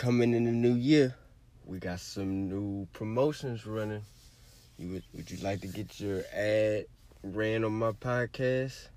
coming 0.00 0.32
in 0.32 0.44
the 0.44 0.50
new 0.50 0.76
year, 0.76 1.14
we 1.66 1.78
got 1.78 2.00
some 2.00 2.48
new 2.48 2.88
promotions 2.94 3.66
running. 3.66 4.00
You 4.78 4.92
would, 4.92 5.02
would 5.12 5.30
you 5.30 5.36
like 5.44 5.60
to 5.60 5.66
get 5.66 6.00
your 6.00 6.22
ad 6.34 6.86
ran 7.22 7.64
on 7.64 7.72
my 7.72 7.92
podcast? 7.92 8.88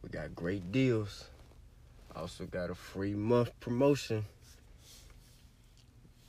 We 0.00 0.10
got 0.10 0.32
great 0.32 0.70
deals. 0.70 1.24
Also 2.14 2.44
got 2.46 2.70
a 2.70 2.74
free 2.76 3.14
month 3.14 3.50
promotion. 3.58 4.24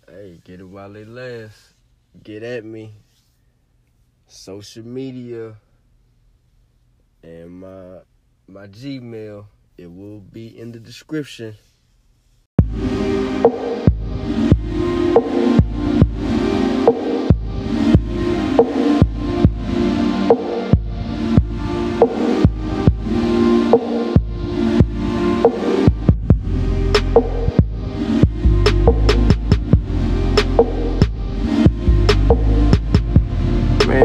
Hey, 0.09 0.41
get 0.43 0.59
it 0.59 0.63
while 0.63 0.95
it 0.95 1.07
lasts. 1.07 1.75
Get 2.23 2.41
at 2.41 2.65
me. 2.65 2.91
Social 4.25 4.87
media 4.87 5.53
and 7.21 7.59
my 7.59 7.99
my 8.47 8.65
Gmail. 8.65 9.45
It 9.77 9.93
will 9.93 10.19
be 10.19 10.57
in 10.57 10.71
the 10.71 10.79
description. 10.79 11.55
Man, 13.41 13.53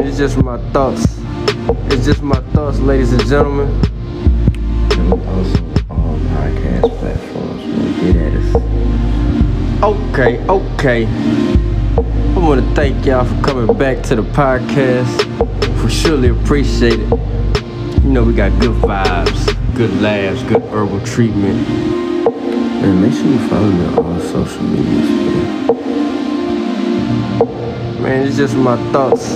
it's 0.07 0.17
just 0.17 0.37
my 0.37 0.57
thoughts. 0.71 1.21
It's 1.91 2.05
just 2.05 2.23
my 2.23 2.39
thoughts, 2.53 2.79
ladies 2.79 3.13
and 3.13 3.23
gentlemen. 3.27 3.96
Okay, 9.83 10.39
okay. 10.47 11.05
I 11.05 12.39
want 12.39 12.65
to 12.65 12.73
thank 12.73 13.05
y'all 13.05 13.25
for 13.25 13.39
coming 13.43 13.77
back 13.77 14.01
to 14.05 14.15
the 14.15 14.23
podcast. 14.23 15.23
We 15.83 15.91
surely 15.91 16.29
appreciate 16.29 16.99
it. 16.99 18.03
You 18.03 18.09
know, 18.09 18.23
we 18.23 18.33
got 18.33 18.59
good 18.59 18.75
vibes, 18.81 19.75
good 19.75 19.93
laughs, 20.01 20.41
good 20.49 20.63
herbal 20.63 21.01
treatment. 21.05 21.67
And 21.69 23.01
make 23.03 23.13
sure 23.13 23.27
you 23.27 23.37
follow 23.47 23.69
me 23.69 23.85
on 23.85 23.99
all 23.99 24.19
social 24.19 24.63
medias, 24.63 25.09
man. 25.11 25.67
Man, 28.01 28.27
it's 28.27 28.35
just 28.35 28.55
my 28.55 28.77
thoughts. 28.91 29.35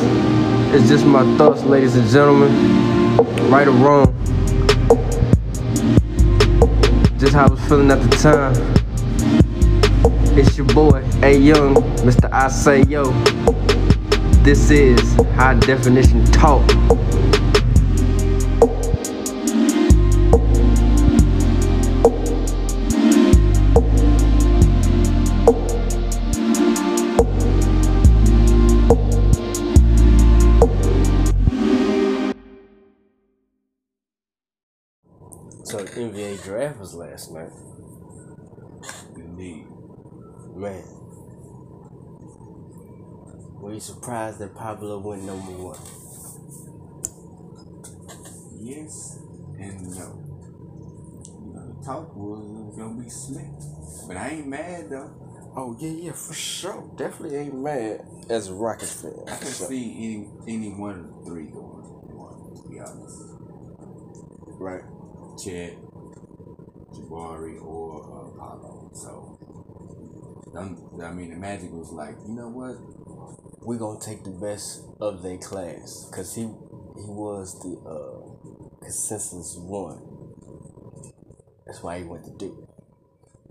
It's 0.74 0.90
just 0.90 1.06
my 1.06 1.24
thoughts, 1.38 1.62
ladies 1.62 1.96
and 1.96 2.10
gentlemen. 2.10 2.52
Right 3.52 3.68
or 3.68 3.74
wrong. 3.74 4.08
Just 7.20 7.34
how 7.34 7.46
I 7.46 7.50
was 7.52 7.60
feeling 7.68 7.92
at 7.92 8.02
the 8.02 8.10
time. 8.18 8.81
It's 10.34 10.58
your 10.58 10.66
boy, 10.68 11.04
A 11.24 11.38
Young, 11.38 11.76
Mr. 12.06 12.32
I 12.32 12.48
Say 12.48 12.84
Yo. 12.84 13.12
This 14.44 14.72
is 14.72 15.14
High 15.36 15.56
Definition 15.56 16.24
Talk. 16.28 16.66
So 35.66 35.86
NBA 35.86 36.42
draft 36.46 36.80
was 36.80 36.94
last 36.96 37.34
night. 37.34 37.50
Man. 40.62 40.84
Were 43.60 43.74
you 43.74 43.80
surprised 43.80 44.38
that 44.38 44.54
Pablo 44.54 45.00
went 45.00 45.24
number 45.24 45.54
one? 45.54 45.80
Yes 48.62 49.18
and 49.58 49.82
no. 49.82 50.22
You 51.42 51.54
know, 51.56 51.66
the 51.74 51.84
talk 51.84 52.16
was 52.16 52.46
it 52.46 52.64
was 52.64 52.78
gonna 52.78 53.04
be 53.04 53.10
slick. 53.10 53.50
But 54.08 54.18
I 54.18 54.30
ain't 54.30 54.48
mad 54.48 54.92
though. 54.92 55.10
Oh 55.56 55.76
yeah, 55.80 55.90
yeah, 55.90 56.12
for 56.12 56.36
sure. 56.36 56.92
Definitely 56.96 57.38
ain't 57.38 57.56
mad 57.56 58.06
as 58.30 58.50
a 58.50 58.54
Rockets 58.54 59.02
fan. 59.02 59.16
I 59.28 59.38
can 59.38 59.52
sure. 59.52 59.68
see 59.68 59.96
any 59.98 60.30
any 60.48 60.70
one 60.70 61.00
of 61.00 61.26
the 61.26 61.26
three 61.26 61.46
going 61.46 61.82
one, 62.14 62.62
to 62.62 62.70
be 62.70 62.80
honest. 62.80 63.18
Right. 64.60 64.84
Chet, 65.44 65.76
Jabari, 66.94 67.60
or 67.60 68.06
uh. 68.06 68.22
So, 68.94 69.40
I 70.58 71.12
mean, 71.12 71.30
the 71.32 71.38
Magic 71.38 71.72
was 71.72 71.92
like, 71.92 72.16
you 72.28 72.36
know 72.36 72.50
what? 72.50 72.76
We're 73.66 73.78
gonna 73.78 74.00
take 74.00 74.24
the 74.24 74.32
best 74.32 74.84
of 75.00 75.24
their 75.24 75.38
class, 75.38 76.10
cause 76.12 76.36
he 76.36 76.42
he 76.42 77.08
was 77.08 77.60
the 77.62 77.78
uh, 77.88 78.82
consensus 78.84 79.56
one. 79.58 80.02
That's 81.66 81.82
why 81.82 82.00
he 82.00 82.04
went 82.04 82.26
to 82.26 82.32
Duke. 82.32 82.68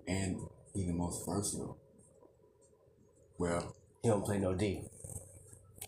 And 0.07 0.41
he 0.75 0.85
the 0.85 0.93
most 0.93 1.25
versatile. 1.27 1.79
Well, 3.39 3.75
He 4.03 4.09
don't 4.09 4.25
play 4.25 4.39
no 4.39 4.55
D. 4.55 4.83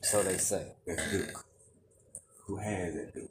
So 0.03 0.23
they 0.23 0.39
say. 0.39 0.73
that's 0.87 1.11
Duke. 1.11 1.45
Who 2.47 2.57
has 2.57 2.95
that 2.95 3.13
Duke? 3.15 3.31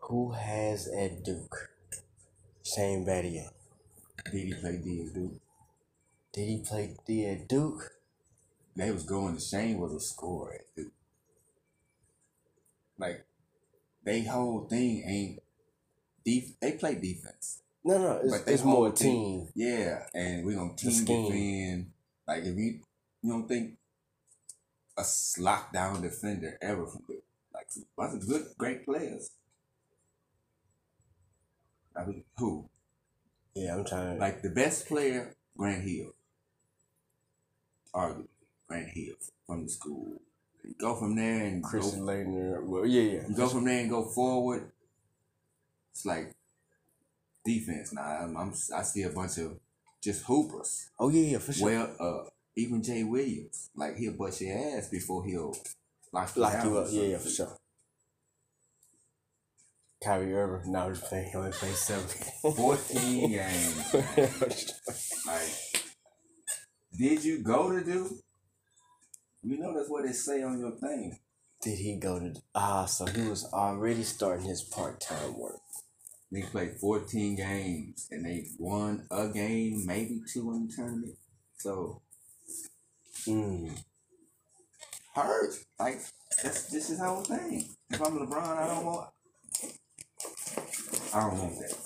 Who 0.00 0.32
has 0.32 0.88
at 0.88 1.22
Duke? 1.24 1.70
Shane 2.64 3.06
Battier. 3.06 3.48
Did 4.32 4.46
he 4.46 4.54
play 4.54 4.80
D 4.82 5.04
at 5.06 5.14
Duke? 5.14 5.40
Did 6.32 6.48
he 6.48 6.58
play 6.58 6.96
D 7.06 7.26
at 7.26 7.48
Duke? 7.48 7.92
They 8.76 8.90
was 8.90 9.02
going 9.02 9.34
the 9.34 9.40
same 9.40 9.78
with 9.78 9.92
a 9.92 10.00
score 10.00 10.52
at 10.54 10.74
Duke. 10.76 10.92
Like, 12.98 13.24
they 14.04 14.22
whole 14.22 14.66
thing 14.68 15.02
ain't 15.06 15.42
def- 16.24 16.58
they 16.60 16.72
play 16.72 16.94
defense. 16.94 17.62
No, 17.84 17.98
no, 17.98 18.20
it's, 18.22 18.48
it's 18.48 18.64
more 18.64 18.76
whole 18.76 18.92
team. 18.92 19.48
Yeah, 19.54 20.02
and 20.14 20.44
we 20.44 20.54
gonna 20.54 20.74
team 20.74 21.04
defend. 21.04 21.90
Like 22.26 22.42
if 22.44 22.56
you 22.56 22.80
you 23.22 23.32
don't 23.32 23.48
think 23.48 23.78
a 24.98 25.02
lockdown 25.02 26.02
defender 26.02 26.58
ever 26.60 26.86
from 26.86 27.02
Duke. 27.08 27.24
Like 27.54 27.68
lots 27.96 28.14
of 28.14 28.28
good, 28.28 28.46
great 28.58 28.84
players. 28.84 29.30
I 31.96 32.04
mean, 32.04 32.24
who? 32.36 32.68
Yeah, 33.54 33.76
I'm 33.76 33.84
trying 33.84 34.14
to. 34.14 34.20
Like 34.20 34.42
the 34.42 34.50
best 34.50 34.86
player, 34.86 35.34
Grant 35.56 35.82
Hill. 35.82 36.12
Arguably, 37.94 38.28
Grant 38.68 38.88
Hill 38.88 39.14
from 39.46 39.64
the 39.64 39.70
school. 39.70 40.20
Go 40.78 40.96
from 40.96 41.16
there 41.16 41.44
and 41.46 41.62
Christian 41.62 42.04
go. 42.04 42.60
Well, 42.62 42.86
yeah, 42.86 43.02
yeah. 43.02 43.22
go 43.34 43.48
from 43.48 43.64
there 43.64 43.80
and 43.80 43.90
go 43.90 44.04
forward. 44.04 44.70
It's 45.92 46.04
like 46.04 46.34
defense. 47.44 47.92
Now 47.92 48.02
I'm, 48.02 48.36
I'm 48.36 48.52
I 48.76 48.82
see 48.82 49.02
a 49.02 49.10
bunch 49.10 49.38
of 49.38 49.58
just 50.02 50.24
hoopers. 50.24 50.90
Oh 50.98 51.08
yeah, 51.08 51.32
yeah, 51.32 51.38
for 51.38 51.52
sure. 51.52 51.66
Well, 51.66 51.96
uh, 51.98 52.28
even 52.56 52.82
Jay 52.82 53.02
Williams, 53.04 53.70
like 53.74 53.96
he'll 53.96 54.12
bust 54.12 54.40
your 54.40 54.56
ass 54.56 54.88
before 54.88 55.24
he'll 55.24 55.54
lock 56.12 56.36
you 56.36 56.42
Lock 56.42 56.64
you 56.64 56.78
up. 56.78 56.88
Yeah, 56.90 57.02
yeah, 57.02 57.18
for 57.18 57.30
sure. 57.30 57.56
Kyrie 60.02 60.32
Irving. 60.32 60.70
Now 60.70 60.88
he's 60.88 61.00
playing. 61.00 61.30
He 61.30 61.36
only 61.36 61.50
played 61.50 61.74
seven. 61.74 62.06
14 62.54 63.30
games. 63.30 63.94
Like, 65.26 65.87
did 66.98 67.24
you 67.24 67.38
go 67.42 67.70
to 67.72 67.84
do? 67.84 68.18
You 69.42 69.58
know 69.58 69.72
that's 69.74 69.88
what 69.88 70.04
they 70.04 70.12
say 70.12 70.42
on 70.42 70.58
your 70.58 70.72
thing. 70.72 71.18
Did 71.62 71.78
he 71.78 71.96
go 71.96 72.18
to? 72.18 72.34
Ah, 72.54 72.84
so 72.86 73.06
he 73.06 73.22
was 73.28 73.44
already 73.52 74.02
starting 74.02 74.46
his 74.46 74.62
part-time 74.62 75.38
work. 75.38 75.60
They 76.30 76.42
played 76.42 76.72
14 76.80 77.36
games 77.36 78.06
and 78.10 78.24
they 78.26 78.46
won 78.58 79.06
a 79.10 79.28
game, 79.28 79.84
maybe 79.86 80.20
two 80.32 80.52
in 80.52 80.66
the 80.66 80.72
tournament. 80.74 81.16
So 81.58 82.02
Mm. 83.26 83.76
hurt. 85.14 85.54
Like 85.78 86.00
that's 86.42 86.64
this 86.70 86.90
is 86.90 87.00
our 87.00 87.22
thing. 87.24 87.64
If 87.90 88.00
I'm 88.00 88.18
LeBron, 88.18 88.56
I 88.58 88.66
don't 88.66 88.84
want. 88.86 89.10
I 91.14 91.20
don't 91.20 91.38
want 91.38 91.58
that. 91.58 91.76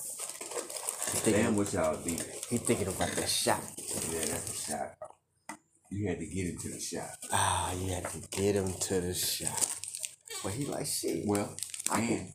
He 1.24 1.30
Damn 1.32 1.56
what 1.56 1.72
y'all 1.72 1.96
did. 2.02 2.20
he 2.50 2.58
thinking 2.58 2.88
about 2.88 3.10
that 3.12 3.28
shot. 3.28 3.60
Yeah, 3.78 4.24
that's 4.26 4.50
a 4.68 4.70
shot. 4.70 4.94
You 5.92 6.08
had 6.08 6.20
to 6.20 6.26
get 6.26 6.46
into 6.46 6.68
the 6.68 6.80
shot. 6.80 7.10
Ah, 7.30 7.74
you 7.74 7.92
had 7.92 8.06
to 8.06 8.18
get 8.30 8.54
him 8.54 8.72
to 8.72 9.00
the 9.00 9.12
shot. 9.12 9.76
But 10.42 10.52
he 10.52 10.64
like 10.64 10.86
shit. 10.86 11.26
Well, 11.26 11.54
and 11.92 12.32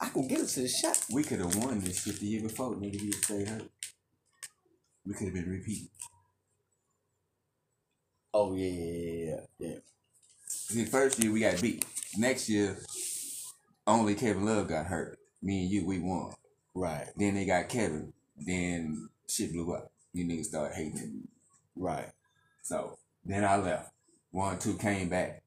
I 0.00 0.08
can 0.08 0.26
get 0.26 0.40
him 0.40 0.46
to 0.46 0.60
the 0.60 0.68
shot. 0.68 0.98
we 1.12 1.22
could 1.22 1.38
have 1.38 1.54
won 1.54 1.78
this 1.78 2.02
shit 2.02 2.18
the 2.18 2.26
year 2.26 2.42
before. 2.42 2.74
Nigga, 2.74 3.00
he 3.00 3.12
stayed 3.12 3.48
hurt. 3.48 3.70
We 5.06 5.14
could 5.14 5.26
have 5.26 5.34
been 5.34 5.48
repeating. 5.48 5.88
Oh 8.34 8.56
yeah, 8.56 8.66
yeah, 8.66 9.24
yeah, 9.24 9.40
yeah. 9.60 9.76
See, 10.48 10.84
first 10.86 11.22
year 11.22 11.32
we 11.32 11.40
got 11.40 11.62
beat. 11.62 11.84
Next 12.18 12.48
year, 12.48 12.76
only 13.86 14.16
Kevin 14.16 14.44
Love 14.44 14.66
got 14.66 14.86
hurt. 14.86 15.20
Me 15.40 15.62
and 15.62 15.70
you, 15.70 15.86
we 15.86 16.00
won. 16.00 16.34
Right. 16.74 17.06
Then 17.16 17.34
they 17.34 17.46
got 17.46 17.68
Kevin. 17.68 18.12
Then 18.36 19.08
shit 19.28 19.52
blew 19.52 19.72
up. 19.72 19.92
you 20.12 20.26
niggas 20.26 20.46
started 20.46 20.74
hating 20.74 20.98
it. 20.98 21.28
Right. 21.76 22.10
So 22.66 22.98
then 23.24 23.44
I 23.44 23.58
left. 23.58 23.92
One, 24.32 24.58
two 24.58 24.76
came 24.76 25.08
back 25.08 25.40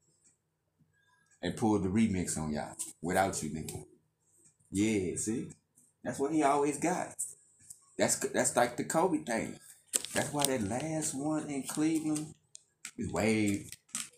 and 1.41 1.57
pulled 1.57 1.83
the 1.83 1.89
remix 1.89 2.37
on 2.37 2.53
y'all 2.53 2.73
without 3.01 3.43
you, 3.43 3.49
nigga. 3.49 3.83
Yeah, 4.71 5.17
see, 5.17 5.49
that's 6.01 6.17
what 6.17 6.31
he 6.31 6.43
always 6.43 6.79
got. 6.79 7.13
That's 7.97 8.15
that's 8.19 8.55
like 8.55 8.77
the 8.77 8.85
Kobe 8.85 9.17
thing. 9.17 9.59
That's 10.13 10.31
why 10.31 10.45
that 10.45 10.61
last 10.61 11.13
one 11.13 11.49
in 11.49 11.63
Cleveland 11.63 12.35
is 12.97 13.11
way, 13.11 13.65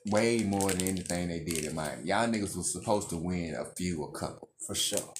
way 0.05 0.43
more 0.43 0.69
than 0.69 0.87
anything 0.87 1.29
they 1.29 1.39
did 1.39 1.65
in 1.65 1.73
Miami. 1.73 2.07
Y'all 2.07 2.27
niggas 2.27 2.55
was 2.55 2.71
supposed 2.71 3.09
to 3.09 3.17
win 3.17 3.55
a 3.55 3.65
few, 3.65 4.03
a 4.03 4.11
couple. 4.11 4.49
For 4.67 4.75
sure. 4.75 5.11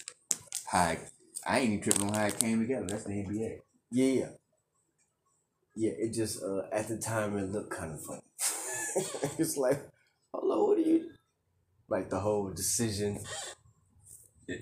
How 0.67 0.97
I 1.47 1.59
ain't 1.59 1.73
even 1.73 1.81
tripping 1.81 2.09
on 2.09 2.13
how 2.13 2.27
it 2.27 2.39
came 2.39 2.59
together. 2.59 2.85
That's 2.87 3.05
the 3.05 3.13
NBA. 3.13 3.57
Yeah. 3.91 4.27
Yeah, 5.75 5.91
it 5.97 6.13
just 6.13 6.41
uh 6.43 6.63
at 6.71 6.87
the 6.87 6.97
time 6.97 7.37
it 7.37 7.49
looked 7.51 7.71
kind 7.71 7.93
of 7.93 8.01
funny. 8.03 8.21
it's 9.39 9.57
like, 9.57 9.81
hello, 10.33 10.65
what 10.65 10.77
are 10.77 10.81
you 10.81 11.09
like 11.91 12.09
the 12.09 12.19
whole 12.19 12.49
decision. 12.49 13.19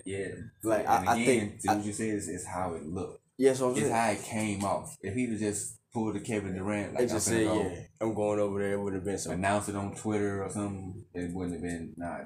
Yeah. 0.05 0.27
Like 0.63 0.85
And 0.87 1.09
I, 1.09 1.13
I 1.13 1.25
think 1.25 1.59
what 1.63 1.85
you 1.85 1.93
said 1.93 2.09
is, 2.09 2.27
is 2.27 2.45
how 2.45 2.73
it 2.73 2.85
looked. 2.85 3.21
yeah, 3.37 3.53
so 3.53 3.67
I'm 3.67 3.71
It's 3.71 3.81
saying. 3.81 3.93
how 3.93 4.09
it 4.11 4.23
came 4.23 4.63
off. 4.63 4.97
If 5.01 5.13
he'd 5.15 5.29
have 5.31 5.39
just 5.39 5.77
pulled 5.93 6.15
the 6.15 6.19
Kevin 6.19 6.55
Durant, 6.55 6.93
like 6.93 7.03
It 7.03 7.09
just 7.09 7.27
said, 7.27 7.47
go 7.47 7.61
yeah, 7.61 7.81
I'm 8.01 8.13
going 8.13 8.39
over 8.39 8.59
there. 8.59 8.73
It 8.73 8.81
would 8.81 8.93
have 8.93 9.05
been 9.05 9.17
so. 9.17 9.31
announce 9.31 9.69
it 9.69 9.75
on 9.75 9.95
Twitter 9.95 10.43
or 10.43 10.49
something, 10.49 11.05
it 11.13 11.33
wouldn't 11.33 11.53
have 11.55 11.63
been 11.63 11.93
nah. 11.97 12.17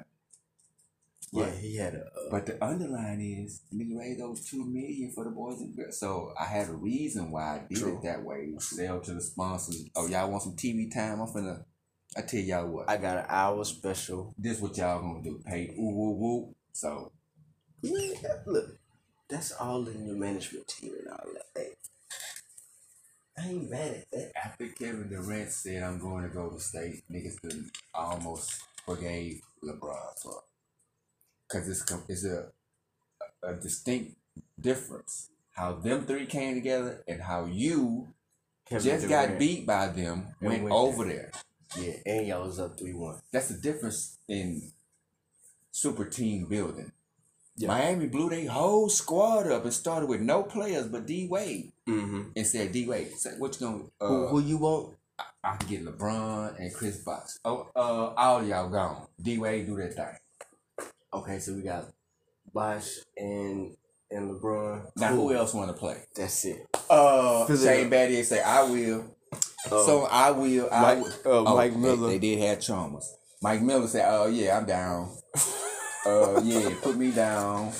Yeah, 1.34 1.46
But, 1.46 1.54
he 1.56 1.78
had 1.78 1.96
a. 1.96 2.02
Uh, 2.06 2.30
but 2.30 2.46
the 2.46 2.64
underline 2.64 3.20
is 3.20 3.62
nigga 3.74 3.98
raised 3.98 4.20
those 4.20 4.46
two 4.48 4.64
million 4.66 5.12
for 5.16 5.24
the 5.24 5.32
boys 5.32 5.60
and 5.62 5.76
girls. 5.76 6.00
So 6.00 6.32
I 6.40 6.46
had 6.46 6.70
a 6.70 6.74
reason 6.74 7.32
why 7.32 7.56
I 7.56 7.62
did 7.68 7.80
True. 7.80 7.98
it 7.98 8.04
that 8.04 8.24
way. 8.24 8.54
Sell 8.60 9.00
to 9.02 9.14
the 9.16 9.22
sponsors. 9.22 9.84
Oh, 9.96 10.08
y'all 10.08 10.30
want 10.30 10.44
some 10.44 10.56
TV 10.56 10.94
time? 10.94 11.20
I'm 11.22 11.28
finna. 11.28 11.64
I 12.16 12.22
tell 12.22 12.40
y'all 12.40 12.68
what. 12.68 12.88
I 12.88 12.98
got 12.98 13.18
an 13.18 13.26
hour 13.28 13.64
special. 13.66 14.36
this 14.38 14.60
what 14.62 14.78
y'all 14.78 15.02
gonna 15.02 15.24
do? 15.24 15.42
Pay 15.44 15.74
ooh 15.80 15.90
woo 15.90 16.12
woo. 16.12 16.56
So 16.72 17.12
Yeah, 17.82 18.12
look, 18.46 18.78
that's 19.28 19.52
all 19.54 19.88
in 19.88 20.06
your 20.06 20.16
management 20.16 20.68
team 20.68 20.92
and 21.00 21.08
all 21.10 21.26
that. 21.34 21.46
Hey, 21.56 21.70
I 23.36 23.48
ain't 23.50 23.72
mad 23.72 23.92
at 23.96 24.12
that. 24.12 24.32
after 24.46 24.68
Kevin 24.68 25.10
Durant 25.10 25.50
said 25.52 25.82
I'm 25.82 25.98
going 26.00 26.24
to 26.24 26.30
go 26.30 26.52
to 26.52 26.60
state, 26.60 27.04
niggas 27.12 27.38
almost 27.96 28.62
forgave 28.86 29.42
LeBron 29.64 30.20
for. 30.22 30.44
Cause 31.54 31.70
it's 31.70 31.84
it's 32.10 32.26
a 32.26 32.48
a 33.44 33.54
distinct 33.54 34.16
difference 34.60 35.30
how 35.52 35.74
them 35.74 36.06
three 36.06 36.26
came 36.26 36.56
together 36.56 37.04
and 37.08 37.22
how 37.22 37.46
you 37.46 38.08
Kevin 38.68 38.84
just 38.84 39.08
got 39.08 39.38
beat 39.38 39.68
by 39.68 39.88
them 39.88 40.28
And 40.42 40.50
went 40.50 40.64
went 40.64 40.74
over 40.76 41.06
there. 41.06 41.32
Yeah, 41.78 41.94
and 42.06 42.28
y'all 42.28 42.46
was 42.46 42.60
up 42.60 42.80
three 42.80 42.94
one. 42.94 43.20
That's 43.32 43.50
the 43.50 43.58
difference 43.62 44.18
in 44.28 44.72
super 45.72 46.06
team 46.06 46.46
building. 46.46 46.92
Yeah. 47.56 47.68
Miami 47.68 48.08
blew 48.08 48.30
their 48.32 48.50
whole 48.50 48.90
squad 48.90 49.46
up 49.48 49.64
and 49.64 49.74
started 49.74 50.08
with 50.10 50.22
no 50.22 50.42
players 50.42 50.88
but 50.88 51.06
D 51.06 51.28
Wade 51.30 51.72
Mm-hmm. 51.88 52.22
and 52.36 52.48
said 52.48 52.72
D 52.72 52.88
Wade, 52.88 53.12
what 53.38 53.60
you 53.60 53.68
gonna 53.68 53.84
uh, 54.02 54.08
who, 54.08 54.28
who 54.28 54.40
you 54.42 54.58
want? 54.58 54.96
I 55.44 55.58
can 55.58 55.70
get 55.70 55.86
LeBron 55.86 56.58
and 56.58 56.74
Chris 56.74 56.98
Bosh. 56.98 57.32
Oh, 57.46 57.68
uh, 57.76 58.14
all 58.18 58.44
y'all 58.44 58.70
gone. 58.70 59.06
D 59.22 59.38
Wade 59.38 59.68
do 59.68 59.76
that 59.76 59.94
thing. 59.94 60.16
Okay, 61.14 61.40
so 61.40 61.54
we 61.54 61.62
got 61.62 61.86
Bosh 62.54 62.90
and 63.18 63.76
and 64.12 64.32
LeBron. 64.32 64.92
Now 64.98 65.10
Cool. 65.10 65.30
who 65.30 65.34
else 65.36 65.54
want 65.54 65.70
to 65.70 65.74
play? 65.78 65.98
That's 66.16 66.46
it. 66.46 66.68
Uh, 66.90 67.46
Fill 67.46 67.56
it 67.56 67.60
Shane 67.64 67.86
up. 67.88 67.92
Battier 67.94 68.24
say 68.24 68.42
I 68.42 68.64
will. 68.64 69.06
Uh, 69.72 69.84
so 69.86 70.04
I 70.10 70.32
will. 70.32 70.70
I 70.72 70.96
Mike- 70.96 71.26
will. 71.26 71.48
uh, 71.48 71.54
Mike 71.56 71.72
they- 71.74 71.78
Miller. 71.80 72.08
They, 72.10 72.20
did 72.20 72.40
have 72.40 72.60
Chalmers. 72.62 73.16
Mike 73.42 73.62
Miller 73.62 73.88
said, 73.88 74.06
"Oh 74.08 74.28
yeah, 74.28 74.58
I'm 74.58 74.66
down. 74.66 75.12
uh, 76.06 76.42
yeah, 76.44 76.70
put 76.82 76.96
me 76.98 77.12
down." 77.12 77.72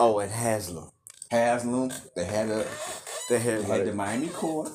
oh, 0.00 0.18
and 0.20 0.30
Haslem. 0.30 0.90
Haslem. 1.30 1.92
They 2.16 2.24
had 2.24 2.48
a 2.50 2.66
They 3.28 3.36
they 3.36 3.38
had 3.38 3.60
had 3.60 3.68
like 3.68 3.84
the 3.84 3.92
Miami 3.94 4.28
core, 4.28 4.66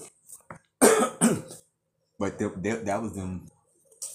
but 0.82 2.38
the, 2.40 2.52
that 2.58 2.86
that 2.86 3.02
was 3.02 3.14
them 3.14 3.48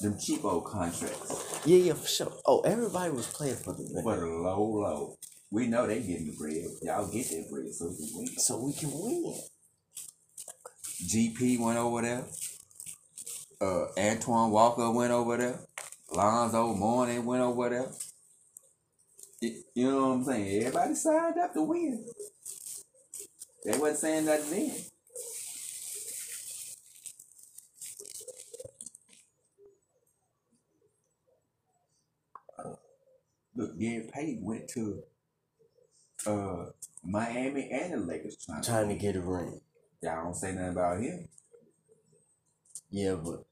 them 0.01 0.15
cheapo 0.15 0.65
contracts 0.65 1.48
yeah, 1.65 1.79
yeah, 1.79 1.93
for 1.95 2.07
sure. 2.09 2.33
Oh, 2.47 2.61
everybody 2.61 3.11
was 3.13 3.27
playing 3.27 3.57
for 3.57 3.73
the 3.75 3.85
man, 3.93 4.05
the 4.05 4.27
low 4.27 4.63
low. 4.63 5.17
We 5.51 5.67
know 5.67 5.87
they 5.87 6.01
getting 6.01 6.27
the 6.27 6.37
bread. 6.37 6.65
Y'all 6.83 7.09
get 7.11 7.29
that 7.31 7.47
bread 7.51 7.73
so 7.73 7.89
we 7.89 8.07
can 8.09 8.19
win. 8.19 8.27
so 8.39 8.65
we 8.65 8.73
can 8.73 8.91
win. 8.93 9.35
GP 11.07 11.61
went 11.61 11.79
over 11.79 12.03
there. 12.03 12.25
Uh, 13.61 13.87
Antoine 13.99 14.51
Walker 14.51 14.91
went 14.91 15.13
over 15.13 15.37
there. 15.37 15.61
Lonzo 16.15 16.75
Mourning 16.75 17.25
went 17.25 17.43
over 17.43 17.69
there. 17.71 17.89
Y- 19.43 19.63
You 19.75 19.91
know 19.91 20.09
what 20.09 20.15
I'm 20.15 20.25
saying? 20.25 20.63
Everybody 20.65 20.95
signed 20.95 21.39
up 21.39 21.55
to 21.55 21.63
win. 21.63 22.05
They 23.65 23.79
wasn't 23.79 23.99
saying 23.99 24.25
nothing 24.27 24.51
then. 24.69 24.77
Look, 33.59 33.77
Gary 33.77 34.09
Payton 34.15 34.45
went 34.45 34.69
to 34.69 35.03
uh 36.27 36.67
Miami 37.03 37.69
and 37.73 37.93
the 37.93 37.97
Lakers 37.99 38.37
trying 38.37 38.63
to. 38.63 38.71
Trying 38.71 38.89
to 38.91 38.95
get 38.95 39.17
a 39.17 39.21
ring. 39.21 39.61
Y'all 40.01 40.25
don't 40.25 40.35
say 40.35 40.53
nothing 40.53 40.69
about 40.69 41.01
him. 41.01 41.29
Yeah, 42.89 43.17
but 43.17 43.45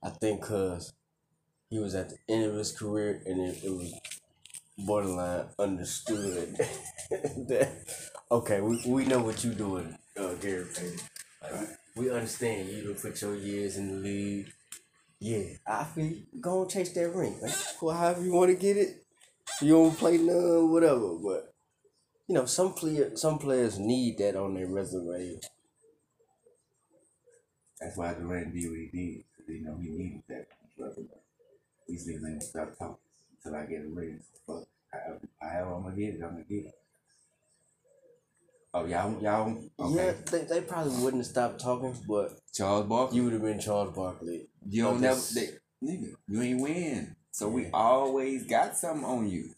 I 0.00 0.10
think 0.10 0.42
cause 0.42 0.92
he 1.68 1.80
was 1.80 1.96
at 1.96 2.10
the 2.10 2.18
end 2.28 2.44
of 2.44 2.54
his 2.54 2.70
career 2.70 3.20
and 3.26 3.40
it, 3.48 3.64
it 3.64 3.70
was 3.70 3.92
borderline 4.78 5.46
understood 5.58 6.54
that 7.10 7.84
okay, 8.30 8.60
we, 8.60 8.80
we 8.86 9.04
know 9.06 9.20
what 9.20 9.42
you're 9.42 9.54
doing, 9.54 9.98
uh, 10.16 10.34
Gary 10.34 10.66
Payton. 10.72 11.00
Like, 11.42 11.68
we 11.96 12.10
understand 12.10 12.68
you 12.68 12.94
to 12.94 13.00
put 13.00 13.20
your 13.20 13.34
years 13.34 13.76
in 13.76 13.88
the 13.88 13.96
league. 13.96 14.52
Yeah, 15.20 15.44
I 15.66 15.84
feel 15.84 16.06
you. 16.06 16.22
go 16.40 16.62
and 16.62 16.70
chase 16.70 16.92
that 16.92 17.08
ring, 17.14 17.36
man. 17.42 17.52
Well, 17.82 17.96
however 17.96 18.22
you 18.24 18.32
want 18.32 18.50
to 18.50 18.56
get 18.56 18.76
it, 18.76 19.04
you 19.60 19.72
don't 19.72 19.96
play 19.98 20.18
none, 20.18 20.70
whatever. 20.70 21.14
But 21.16 21.52
you 22.28 22.34
know, 22.34 22.44
some 22.44 22.72
player, 22.74 23.16
some 23.16 23.38
players 23.38 23.78
need 23.78 24.18
that 24.18 24.36
on 24.36 24.54
their 24.54 24.68
resume. 24.68 25.40
That's 27.80 27.96
why 27.96 28.14
Durant 28.14 28.54
did 28.54 28.70
what 28.70 28.78
he 28.78 28.86
did. 28.92 29.24
He 29.46 29.64
know 29.64 29.76
he 29.80 29.90
needed 29.90 30.22
that. 30.28 30.46
resume. 30.78 31.08
These 31.88 32.06
niggas 32.06 32.14
ain't 32.14 32.22
gonna 32.22 32.40
stop 32.40 32.78
talking 32.78 32.96
until 33.44 33.58
I 33.58 33.66
get 33.66 33.82
a 33.82 33.88
ring. 33.88 34.20
Fuck. 34.46 34.68
However 35.40 35.74
I'm 35.74 35.82
gonna 35.82 35.96
get 35.96 36.14
it, 36.14 36.22
I'm 36.22 36.30
gonna 36.30 36.44
get 36.48 36.66
it. 36.66 36.74
Oh, 38.74 38.84
y'all, 38.84 39.22
y'all, 39.22 39.58
okay. 39.80 39.94
Yeah, 39.94 40.12
they, 40.30 40.44
they 40.44 40.60
probably 40.60 41.02
wouldn't 41.02 41.22
have 41.22 41.30
stopped 41.30 41.60
talking, 41.60 41.96
but 42.06 42.38
Charles 42.52 42.86
Barkley, 42.86 43.16
you 43.16 43.24
would 43.24 43.32
have 43.32 43.42
been 43.42 43.58
Charles 43.58 43.96
Barkley. 43.96 44.47
You 44.66 44.84
don't 44.84 45.00
never, 45.00 45.20
they, 45.34 45.48
nigga, 45.84 46.14
you 46.28 46.42
ain't 46.42 46.60
win. 46.60 47.16
So 47.30 47.48
we 47.48 47.66
always 47.72 48.44
got 48.44 48.76
something 48.76 49.04
on 49.04 49.28
you. 49.28 49.50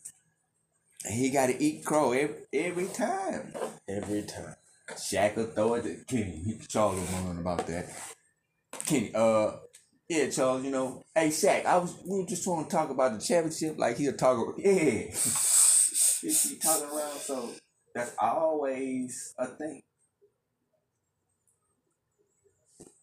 And 1.04 1.14
he 1.14 1.30
got 1.30 1.46
to 1.46 1.62
eat 1.62 1.84
crow 1.84 2.12
every, 2.12 2.36
every 2.52 2.88
time. 2.88 3.54
every 3.88 4.22
time. 4.22 4.54
Shaq 4.90 5.36
will 5.36 5.46
throw 5.46 5.74
it 5.74 5.82
to 5.82 6.04
Kenny. 6.04 6.58
Charles 6.68 7.00
was 7.00 7.12
wondering 7.12 7.38
about 7.38 7.66
that. 7.68 7.90
Kenny, 8.86 9.12
uh, 9.14 9.52
yeah, 10.08 10.28
Charles, 10.28 10.64
you 10.64 10.72
know, 10.72 11.04
hey 11.14 11.28
Shaq, 11.28 11.64
I 11.64 11.78
was 11.78 11.96
we 12.04 12.18
were 12.18 12.26
just 12.26 12.42
trying 12.42 12.64
to 12.64 12.70
talk 12.70 12.90
about 12.90 13.12
the 13.12 13.24
championship, 13.24 13.78
like 13.78 13.96
he'll 13.96 14.12
talk. 14.16 14.56
Yeah, 14.58 15.06
he 16.20 16.28
he 16.28 16.58
talking 16.58 16.88
around, 16.88 17.18
so 17.20 17.50
that's 17.94 18.12
always 18.18 19.34
a 19.38 19.46
thing. 19.46 19.82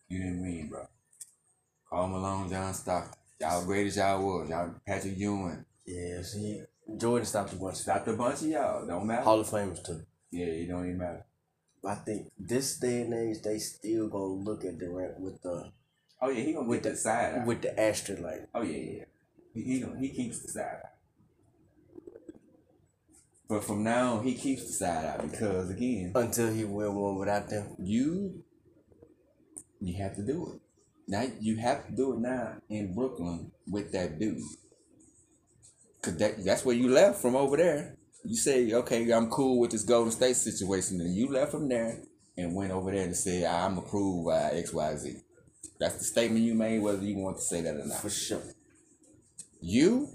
You 0.09 0.19
didn't 0.19 0.41
win, 0.41 0.67
bro. 0.69 0.87
Karl 1.89 2.07
Malone, 2.07 2.49
John 2.49 2.73
Stockton, 2.73 3.13
y'all 3.39 3.65
great 3.65 3.87
as 3.87 3.97
y'all 3.97 4.21
was, 4.23 4.49
y'all 4.49 4.73
Patrick 4.85 5.17
Ewing, 5.17 5.65
Yeah, 5.85 6.21
see, 6.21 6.61
Jordan 6.97 7.25
stopped 7.25 7.53
a 7.53 7.55
bunch 7.55 7.73
of 7.75 7.79
stopped 7.79 8.07
a 8.07 8.13
bunch 8.13 8.41
of 8.41 8.47
y'all. 8.47 8.85
Don't 8.87 9.07
matter. 9.07 9.23
Hall 9.23 9.39
of 9.39 9.47
Famers 9.47 9.83
too. 9.85 10.01
Yeah, 10.31 10.45
it 10.45 10.67
don't 10.67 10.85
even 10.85 10.97
matter. 10.97 11.25
I 11.85 11.95
think 11.95 12.27
this 12.37 12.77
day 12.79 13.01
and 13.01 13.13
age, 13.13 13.41
they 13.41 13.59
still 13.59 14.09
gonna 14.09 14.25
look 14.25 14.65
at 14.65 14.77
Durant 14.77 15.19
with 15.19 15.41
the 15.41 15.71
Oh 16.21 16.29
yeah, 16.29 16.43
he 16.43 16.53
gonna 16.53 16.67
With 16.67 16.83
the 16.83 16.95
side. 16.97 17.35
eye. 17.35 17.45
with 17.45 17.61
the 17.61 17.79
asterisk 17.79 18.21
like 18.21 18.49
Oh 18.53 18.63
yeah, 18.63 18.77
yeah. 18.97 19.03
He 19.53 19.61
he, 19.63 19.79
gonna, 19.79 19.97
he 19.99 20.09
keeps 20.09 20.39
the 20.41 20.49
side 20.51 20.79
eye. 20.83 20.89
But 23.47 23.63
from 23.63 23.83
now 23.83 24.15
on, 24.17 24.23
he 24.25 24.33
keeps 24.33 24.65
the 24.65 24.73
side 24.73 25.05
eye 25.05 25.25
because 25.25 25.69
again, 25.69 26.11
until 26.15 26.51
he 26.51 26.65
win 26.65 26.93
one 26.93 27.15
without 27.15 27.47
them. 27.49 27.75
you 27.79 28.43
you 29.79 29.95
have 30.03 30.15
to 30.15 30.23
do 30.25 30.53
it. 30.55 30.61
Now 31.07 31.25
you 31.39 31.57
have 31.57 31.87
to 31.87 31.91
do 31.93 32.13
it 32.13 32.19
now 32.19 32.57
in 32.69 32.93
Brooklyn 32.93 33.51
with 33.65 33.91
that 33.93 34.19
dude. 34.19 34.41
Cause 36.01 36.17
that 36.17 36.43
that's 36.43 36.65
where 36.65 36.75
you 36.75 36.89
left 36.89 37.21
from 37.21 37.35
over 37.35 37.57
there. 37.57 37.95
You 38.23 38.35
say, 38.35 38.73
okay, 38.73 39.09
I'm 39.11 39.29
cool 39.29 39.59
with 39.59 39.71
this 39.71 39.83
Golden 39.83 40.11
State 40.11 40.35
situation, 40.35 40.99
and 40.99 41.15
you 41.15 41.29
left 41.31 41.51
from 41.51 41.69
there 41.69 42.01
and 42.37 42.53
went 42.53 42.71
over 42.71 42.91
there 42.91 43.03
and 43.03 43.15
said, 43.15 43.45
I'm 43.45 43.77
approved 43.77 44.27
by 44.27 44.51
XYZ. 44.53 45.21
That's 45.79 45.97
the 45.97 46.03
statement 46.03 46.43
you 46.43 46.53
made, 46.53 46.79
whether 46.81 47.03
you 47.03 47.17
want 47.17 47.37
to 47.37 47.43
say 47.43 47.61
that 47.61 47.75
or 47.75 47.85
not. 47.85 48.01
For 48.01 48.09
sure. 48.09 48.41
You 49.61 50.09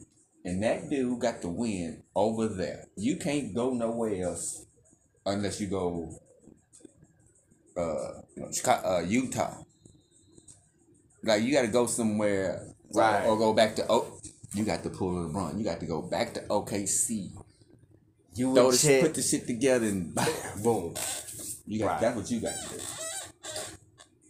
and 0.44 0.62
that 0.62 0.90
dude 0.90 1.20
got 1.20 1.40
the 1.40 1.48
win 1.48 2.02
over 2.14 2.48
there. 2.48 2.86
You 2.96 3.16
can't 3.16 3.54
go 3.54 3.72
nowhere 3.72 4.24
else 4.24 4.66
unless 5.24 5.60
you 5.60 5.68
go 5.68 6.10
uh, 7.76 8.20
Chicago, 8.52 8.88
uh 8.88 9.00
Utah. 9.00 9.62
Like 11.22 11.42
you 11.42 11.52
got 11.52 11.62
to 11.62 11.68
go 11.68 11.86
somewhere, 11.86 12.66
Right. 12.94 13.24
Or 13.26 13.38
go 13.38 13.52
back 13.54 13.74
to 13.76 13.86
oh, 13.88 14.18
you 14.54 14.64
got 14.64 14.82
to 14.82 14.90
pull 14.90 15.12
LeBron. 15.12 15.56
You 15.58 15.64
got 15.64 15.80
to 15.80 15.86
go 15.86 16.02
back 16.02 16.34
to 16.34 16.40
OKC. 16.40 17.30
You 18.34 18.54
Throw 18.54 18.72
Chet, 18.72 19.02
put 19.02 19.14
the 19.14 19.22
shit 19.22 19.46
together 19.46 19.86
and 19.86 20.14
boom. 20.62 20.94
you 21.66 21.78
got 21.80 21.86
Right. 21.86 22.00
that's 22.00 22.16
what 22.16 22.30
you 22.30 22.40
got 22.40 22.54
to 22.54 22.68
do. 22.68 22.82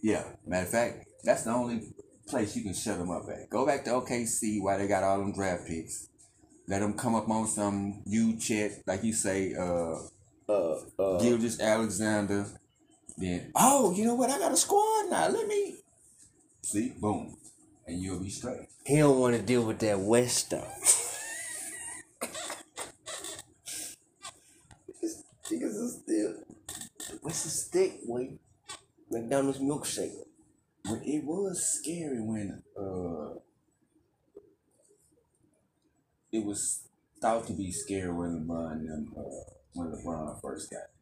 Yeah, 0.01 0.23
matter 0.45 0.65
of 0.65 0.71
fact, 0.71 1.05
that's 1.23 1.43
the 1.43 1.51
only 1.51 1.81
place 2.27 2.55
you 2.55 2.63
can 2.63 2.73
shut 2.73 2.97
them 2.97 3.09
up 3.11 3.23
at. 3.29 3.49
Go 3.49 3.65
back 3.65 3.85
to 3.85 3.91
OKC 3.91 4.61
while 4.61 4.77
they 4.77 4.87
got 4.87 5.03
all 5.03 5.19
them 5.19 5.33
draft 5.33 5.67
picks. 5.67 6.07
Let 6.67 6.79
them 6.79 6.93
come 6.93 7.15
up 7.15 7.29
on 7.29 7.47
some 7.47 8.01
you 8.05 8.37
Chet, 8.37 8.83
like 8.87 9.03
you 9.03 9.13
say, 9.13 9.53
uh, 9.55 9.95
Uh, 10.49 10.75
uh, 10.99 11.19
Gilgeous 11.19 11.59
Alexander. 11.59 12.45
Then, 13.17 13.51
oh, 13.55 13.93
you 13.93 14.05
know 14.05 14.15
what? 14.15 14.29
I 14.29 14.39
got 14.39 14.51
a 14.51 14.57
squad 14.57 15.09
now. 15.09 15.27
Let 15.29 15.47
me 15.47 15.75
see, 16.63 16.93
boom, 16.99 17.37
and 17.85 18.01
you'll 18.01 18.19
be 18.19 18.29
straight. 18.29 18.67
he 18.85 18.97
don't 18.97 19.19
want 19.19 19.35
to 19.35 19.41
deal 19.41 19.63
with 19.63 19.79
that 19.79 19.99
West 19.99 20.37
stuff. 20.47 21.19
Niggas 25.51 25.63
is 25.63 25.99
still. 26.01 26.33
What's 27.21 27.43
the 27.43 27.49
stick? 27.49 27.99
Wait, 28.05 28.39
McDonald's 29.11 29.59
milkshake. 29.59 30.15
But 30.83 30.99
it 31.03 31.23
was 31.23 31.79
scary 31.79 32.19
when 32.19 32.63
uh, 32.77 33.39
it 36.31 36.43
was 36.43 36.87
thought 37.21 37.45
to 37.47 37.53
be 37.53 37.71
scary 37.71 38.11
when 38.11 38.45
LeBron 38.45 38.87
them, 38.87 39.13
uh, 39.17 39.21
when 39.73 39.91
LeBron 39.91 40.41
first 40.41 40.71
got. 40.71 40.92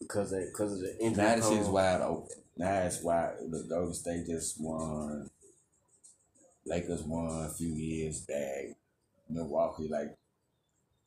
Because 0.00 0.32
of, 0.32 0.40
because 0.52 0.74
of 0.74 0.80
the 0.80 0.98
injury. 1.00 1.24
Now 1.24 1.36
this 1.36 1.48
shit's 1.48 1.68
wide 1.68 2.00
open. 2.00 2.36
Now 2.56 2.82
it's 2.82 3.02
wide. 3.02 3.34
The 3.50 3.66
Golden 3.68 3.94
State 3.94 4.26
just 4.26 4.60
won. 4.60 5.28
Lakers 6.66 7.02
won 7.02 7.46
a 7.46 7.50
few 7.50 7.74
years 7.74 8.20
back. 8.20 8.76
Milwaukee, 9.28 9.88
like 9.88 10.16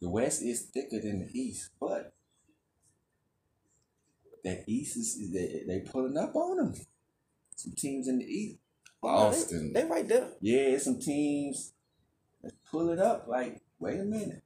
the 0.02 0.10
West 0.10 0.42
is 0.42 0.64
thicker 0.64 1.00
than 1.00 1.20
the 1.20 1.40
East, 1.40 1.70
but 1.80 2.14
that 4.44 4.64
East 4.68 4.98
is 4.98 5.32
they 5.32 5.64
they 5.68 5.80
pulling 5.80 6.18
up 6.18 6.36
on 6.36 6.58
them. 6.58 6.74
Some 7.56 7.74
teams 7.74 8.08
in 8.08 8.20
the 8.20 8.26
East, 8.26 8.58
Boston. 9.02 9.74
They, 9.74 9.82
they 9.82 9.90
right 9.90 10.08
there. 10.08 10.30
Yeah, 10.40 10.78
some 10.78 11.00
teams 11.00 11.74
that 12.44 12.54
pull 12.70 12.90
it 12.90 13.00
up. 13.00 13.28
Like, 13.28 13.62
wait 13.80 14.00
a 14.00 14.04
minute. 14.04 14.44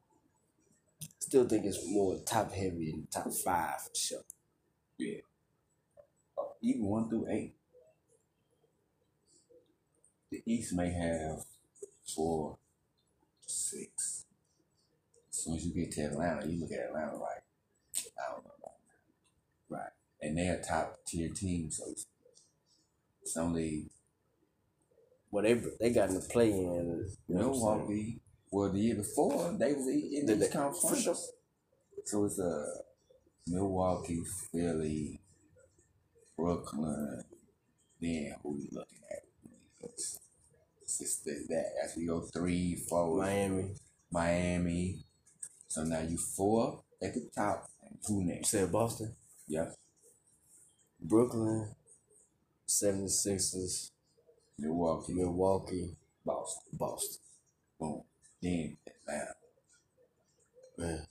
Still 1.20 1.48
think 1.48 1.66
it's 1.66 1.90
more 1.90 2.20
top 2.26 2.52
heavy 2.52 2.92
and 2.92 3.10
top 3.10 3.32
five 3.34 3.82
for 3.82 3.96
sure. 3.96 4.20
Yeah. 4.98 5.20
Even 6.62 6.86
one 6.86 7.10
through 7.10 7.28
eight. 7.30 7.56
The 10.32 10.42
East 10.46 10.74
may 10.74 10.92
have 10.92 11.46
four, 12.16 12.58
six. 13.46 14.26
As 15.30 15.38
soon 15.38 15.56
as 15.56 15.66
you 15.66 15.74
get 15.74 15.92
to 15.94 16.02
Atlanta, 16.04 16.48
you 16.48 16.60
look 16.60 16.72
at 16.72 16.88
Atlanta 16.88 17.16
like, 17.18 17.44
I 18.18 18.32
don't 18.32 18.46
know 18.46 18.52
about 18.60 18.76
that. 19.70 19.76
Right. 19.76 19.92
And 20.22 20.38
they're 20.38 20.62
top 20.68 21.00
tier 21.06 21.30
team, 21.30 21.72
so 21.72 21.86
it's, 21.90 22.08
it's 23.22 23.38
only 23.38 23.86
Well, 25.32 25.44
they 25.44 25.54
they 25.80 25.90
got 25.92 26.10
in 26.10 26.16
the 26.16 26.22
play 26.22 26.52
in. 26.52 27.08
You 27.28 27.36
know 27.36 27.50
what 27.50 27.50
I'm 27.50 27.54
saying? 27.54 27.78
Milwaukee. 27.78 28.20
Well, 28.52 28.72
the 28.72 28.80
year 28.80 28.96
before, 28.96 29.54
they 29.60 29.74
was 29.74 29.88
in 29.88 30.26
the 30.28 30.38
East 30.38 30.54
Conference. 30.54 31.32
So 32.06 32.26
it's 32.26 32.40
a 32.40 32.66
Milwaukee, 33.48 34.24
Philly, 34.52 35.20
Brooklyn. 36.38 37.24
Then 38.02 38.36
who 38.44 38.52
we 38.54 38.70
looking 38.72 39.00
at? 39.12 39.24
It's, 39.82 40.20
it's 40.82 41.00
just 41.00 41.26
that, 41.26 41.46
that 41.50 41.66
as 41.84 41.96
we 41.96 42.06
go 42.08 42.22
three, 42.22 42.76
four, 42.76 43.18
Miami. 43.18 43.76
Miami. 44.12 45.00
So 45.68 45.84
now 45.84 46.02
you 46.02 46.18
four 46.18 46.84
at 47.02 47.14
the 47.14 47.30
top 47.36 47.68
and 47.84 47.98
who 48.08 48.22
You 48.22 48.28
next? 48.28 48.50
said 48.50 48.72
Boston, 48.72 49.16
Yeah, 49.48 49.72
Brooklyn, 51.02 51.76
76ers, 52.68 53.92
Milwaukee, 54.60 55.14
Milwaukee, 55.14 55.96
Boston, 56.26 56.64
Boston. 56.74 57.22
boom. 57.80 58.04
Then 58.42 58.78
Atlanta. 58.88 59.34
Man, 60.78 61.08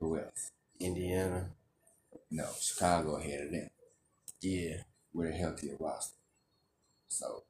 who 0.00 0.18
else? 0.18 0.50
Indiana. 0.80 1.50
No, 2.30 2.46
Chicago 2.60 3.16
ahead 3.16 3.46
of 3.46 3.50
them. 3.52 3.70
Yeah. 4.40 4.76
with 5.12 5.30
a 5.30 5.32
healthier 5.32 5.76
roster. 5.80 6.16
So 7.08 7.44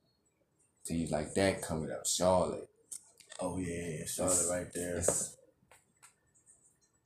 teams 0.84 1.10
like 1.10 1.34
that 1.34 1.62
coming 1.62 1.90
up, 1.90 2.06
Charlotte. 2.06 2.68
Oh 3.40 3.58
yeah, 3.58 4.04
Charlotte 4.06 4.46
right 4.50 4.66
there. 4.74 4.98
It's, 4.98 5.36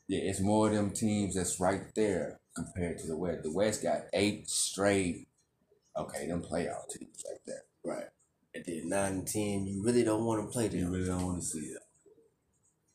yeah, 0.09 0.20
it's 0.23 0.40
more 0.40 0.68
of 0.68 0.75
them 0.75 0.90
teams 0.90 1.35
that's 1.37 1.61
right 1.61 1.82
there 1.94 2.40
compared 2.54 2.99
to 2.99 3.06
the 3.06 3.16
West. 3.16 3.42
The 3.42 3.52
West 3.52 3.82
got 3.82 4.02
eight 4.12 4.49
straight. 4.50 5.28
Okay, 5.97 6.26
them 6.28 6.42
playoff 6.42 6.88
teams 6.90 7.25
like 7.28 7.42
that. 7.47 7.62
Right. 7.85 8.04
And 8.54 8.64
then 8.66 8.88
nine 8.88 9.12
and 9.12 9.26
ten, 9.26 9.66
you 9.66 9.82
really 9.85 10.02
don't 10.04 10.25
want 10.25 10.42
to 10.44 10.50
play 10.52 10.68
them. 10.68 10.80
You 10.80 10.90
really 10.90 11.06
don't 11.06 11.25
want 11.25 11.40
to 11.40 11.47
see 11.47 11.61
them. 11.73 11.82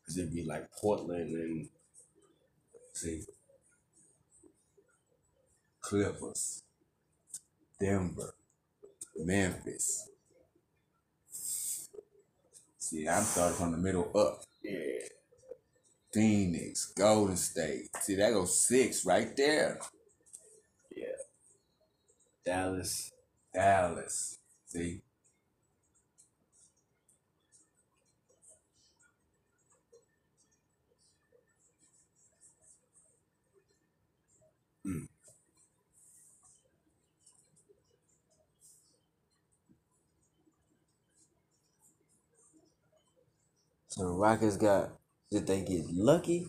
because 0.01 0.17
it'd 0.17 0.33
be 0.33 0.43
like 0.43 0.69
Portland 0.79 1.33
and 1.35 1.69
See, 2.95 3.23
Clippers, 5.81 6.63
Denver, 7.77 8.33
Memphis. 9.17 10.09
See, 12.79 13.07
I'm 13.07 13.23
starting 13.23 13.57
from 13.57 13.71
the 13.73 13.77
middle 13.77 14.09
up. 14.17 14.43
yeah, 14.63 15.07
Phoenix, 16.13 16.93
Golden 16.97 17.35
State. 17.35 17.89
See, 17.99 18.15
that 18.15 18.31
goes 18.31 18.65
six 18.65 19.05
right 19.05 19.35
there. 19.35 19.79
Yeah. 20.95 21.07
Dallas. 22.45 23.11
Dallas. 23.53 24.37
See? 24.67 25.01
So 43.95 44.03
the 44.03 44.11
Rockets 44.11 44.57
got. 44.57 44.89
Did 45.31 45.47
they 45.47 45.61
get 45.61 45.85
lucky, 45.89 46.47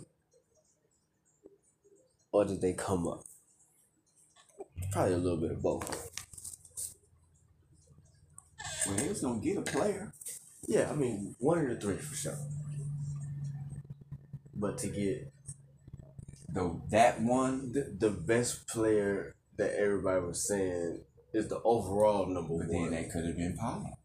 or 2.30 2.44
did 2.44 2.60
they 2.60 2.74
come 2.74 3.06
up? 3.06 3.22
Probably 4.92 5.14
a 5.14 5.16
little 5.16 5.38
bit 5.38 5.52
of 5.52 5.62
both. 5.62 6.10
Well, 8.86 8.96
they 8.96 9.08
was 9.08 9.20
gonna 9.20 9.40
get 9.40 9.58
a 9.58 9.62
player. 9.62 10.12
Yeah, 10.66 10.90
I 10.90 10.94
mean 10.94 11.36
one 11.38 11.58
of 11.58 11.68
the 11.68 11.76
three 11.76 11.96
for 11.96 12.14
sure. 12.14 12.38
But 14.54 14.78
to 14.78 14.88
get 14.88 15.32
Though 16.56 16.80
that 16.90 17.20
one, 17.20 17.72
the, 17.72 17.94
the 17.98 18.10
best 18.10 18.66
player 18.66 19.34
that 19.58 19.78
everybody 19.78 20.24
was 20.24 20.48
saying 20.48 21.02
is 21.34 21.48
the 21.48 21.60
overall 21.62 22.24
number 22.26 22.64
but 22.64 22.74
one. 22.74 22.90
then 22.90 23.02
that 23.02 23.10
could 23.10 23.26
have 23.26 23.36
been 23.36 23.58
Paul. 23.60 23.98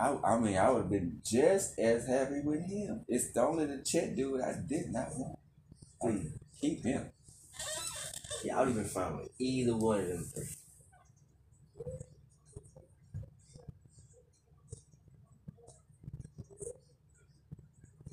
I, 0.00 0.16
I 0.24 0.38
mean, 0.38 0.56
I 0.56 0.70
would 0.70 0.82
have 0.82 0.90
been 0.90 1.20
just 1.22 1.78
as 1.78 2.06
happy 2.06 2.40
with 2.42 2.64
him. 2.64 3.04
It's 3.06 3.32
the 3.32 3.42
only 3.42 3.66
the 3.66 3.82
Chet 3.84 4.16
dude 4.16 4.40
I 4.40 4.54
did 4.66 4.90
not 4.90 5.08
want. 5.14 5.38
Please 6.00 6.32
keep 6.58 6.82
him. 6.82 7.10
Yeah, 8.42 8.56
I 8.56 8.60
would 8.60 8.68
have 8.68 8.76
been 8.76 8.84
fine 8.86 9.18
with 9.18 9.28
either 9.38 9.76
one 9.76 10.00
of 10.00 10.06
them. 10.06 10.48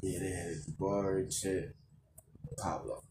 Yeah, 0.02 0.20
they 0.20 0.30
had 0.30 0.56
Jabari, 0.68 1.42
Chet, 1.42 1.74
Pablo. 2.58 3.02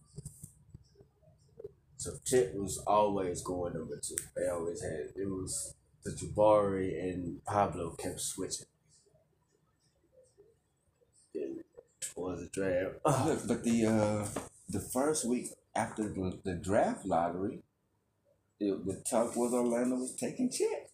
So 1.96 2.12
Chet 2.26 2.54
was 2.54 2.76
always 2.86 3.40
going 3.42 3.72
number 3.72 3.98
two. 4.06 4.16
They 4.36 4.48
always 4.48 4.82
had 4.82 5.12
it 5.16 5.26
was 5.26 5.75
the 6.06 6.12
Jabari 6.12 7.02
and 7.02 7.44
Pablo 7.44 7.90
kept 7.90 8.20
switching. 8.20 8.66
Towards 12.00 12.42
the 12.42 12.48
draft, 12.48 13.26
Look, 13.26 13.46
but 13.48 13.64
the 13.64 13.86
uh 13.86 14.26
the 14.70 14.80
first 14.80 15.26
week 15.26 15.48
after 15.74 16.04
the, 16.08 16.38
the 16.44 16.54
draft 16.54 17.04
lottery, 17.04 17.60
it, 18.58 18.86
the 18.86 19.02
talk 19.08 19.36
was 19.36 19.52
Orlando 19.52 19.96
was 19.96 20.14
taking 20.16 20.50
Chet. 20.50 20.90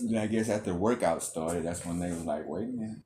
And 0.00 0.16
I 0.18 0.28
guess 0.28 0.48
after 0.48 0.72
workout 0.74 1.22
started, 1.24 1.64
that's 1.64 1.84
when 1.84 1.98
they 1.98 2.10
were 2.10 2.18
like, 2.18 2.46
wait 2.46 2.64
a 2.64 2.72
minute, 2.72 2.98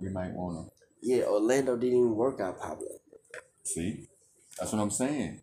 we 0.00 0.08
might 0.08 0.32
want 0.32 0.68
to 0.68 0.72
Yeah, 1.02 1.24
Orlando 1.24 1.76
didn't 1.76 1.98
even 1.98 2.14
work 2.16 2.40
out 2.40 2.60
Pablo. 2.60 2.86
see. 3.64 4.06
That's 4.58 4.72
what 4.72 4.80
I'm 4.80 4.90
saying. 4.90 5.42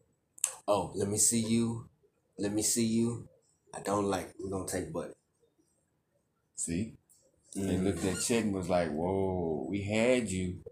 Oh, 0.68 0.92
let 0.96 1.10
me 1.10 1.18
see 1.18 1.42
you. 1.42 1.90
Let 2.40 2.54
me 2.54 2.64
see 2.64 2.86
you. 2.86 3.28
I 3.76 3.82
don't 3.82 4.06
like. 4.06 4.28
it. 4.30 4.36
We're 4.40 4.50
gonna 4.52 4.68
take 4.68 4.94
Buddy. 4.94 5.14
See, 6.56 6.96
they 7.56 7.78
Mm. 7.78 7.84
looked 7.86 8.06
at 8.06 8.22
Chet 8.22 8.46
and 8.46 8.54
was 8.54 8.70
like, 8.70 8.92
whoa, 8.92 9.68
we 9.70 9.84
had 9.84 10.30
you, 10.30 10.64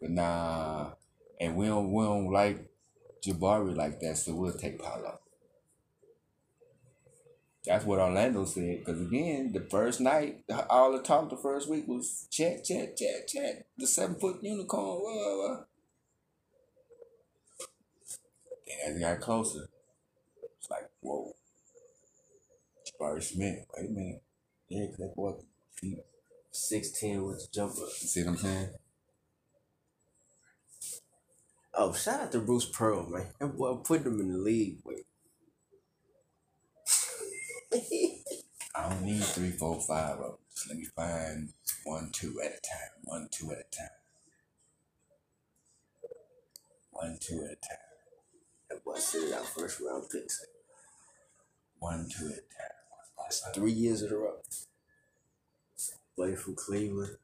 but 0.00 0.10
nah, 0.10 0.94
and 1.40 1.56
we 1.56 1.66
don't 1.66 1.92
we 1.92 2.04
don't 2.04 2.32
like 2.32 2.68
Jabari 3.24 3.76
like 3.76 4.00
that, 4.00 4.18
so 4.18 4.34
we'll 4.34 4.52
take 4.54 4.80
Paolo. 4.80 5.20
That's 7.66 7.84
what 7.84 8.00
Orlando 8.00 8.44
said. 8.46 8.80
Because 8.80 9.00
again, 9.02 9.52
the 9.52 9.60
first 9.60 10.00
night, 10.00 10.44
all 10.70 10.92
the 10.92 11.02
talk 11.02 11.30
the 11.30 11.36
first 11.36 11.68
week 11.68 11.88
was 11.88 12.28
Chet, 12.30 12.64
Chet, 12.64 12.96
Chet, 12.96 13.28
Chet, 13.28 13.66
the 13.78 13.86
seven 13.86 14.16
foot 14.16 14.42
unicorn. 14.42 15.00
Whoa, 15.00 15.38
whoa. 15.38 15.64
And 18.68 18.90
as 18.90 18.96
it 18.96 19.00
got 19.00 19.20
closer, 19.20 19.68
it's 20.58 20.70
like, 20.70 20.90
whoa. 21.02 21.35
Jabari 23.00 23.22
Smith, 23.22 23.66
wait 23.76 23.90
a 23.90 23.92
minute. 23.92 24.22
Yeah, 24.68 24.86
'cause 24.88 24.96
that 24.98 25.14
boy, 25.16 25.34
Six 26.52 26.90
ten 27.00 27.24
with 27.24 27.40
the 27.40 27.48
jumper. 27.52 27.86
see 27.90 28.22
what 28.24 28.30
I'm 28.30 28.36
saying? 28.38 28.70
Oh, 31.74 31.92
shout 31.92 32.20
out 32.20 32.32
to 32.32 32.40
Bruce 32.40 32.66
Pearl, 32.66 33.06
man. 33.08 33.34
That 33.40 33.56
boy 33.56 33.76
put 33.76 34.06
him 34.06 34.20
in 34.20 34.32
the 34.32 34.38
league. 34.38 34.80
Wait. 34.84 35.06
I 38.74 38.88
don't 38.90 39.02
need 39.02 39.22
three, 39.24 39.50
four, 39.52 39.80
five 39.80 40.18
of 40.18 40.20
them. 40.20 40.36
Just 40.54 40.68
let 40.68 40.78
me 40.78 40.84
find 40.86 41.52
one, 41.84 42.10
two 42.12 42.40
at 42.42 42.48
a 42.58 42.60
time. 42.60 42.90
One, 43.04 43.28
two 43.30 43.52
at 43.52 43.58
a 43.58 43.76
time. 43.76 43.90
One, 46.90 47.18
two 47.20 47.44
at 47.44 47.52
a 47.52 47.56
time. 47.56 47.78
that 48.70 48.84
boy 48.84 48.98
sitting 48.98 49.34
out 49.34 49.46
first 49.46 49.80
round 49.80 50.04
picks. 50.10 50.44
One, 51.78 52.08
two 52.08 52.26
at 52.26 52.32
a 52.32 52.36
time. 52.36 52.75
That's 53.26 53.40
three 53.54 53.72
years 53.72 54.02
in 54.02 54.12
a 54.12 54.16
row. 54.16 54.36
Buddy 56.16 56.36
from 56.36 56.54
Cleveland. 56.54 57.16